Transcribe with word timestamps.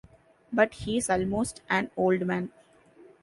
But 0.51 0.73
he 0.73 0.97
is 0.97 1.11
almost 1.11 1.61
an 1.69 1.91
old 1.95 2.25
man. 2.25 2.51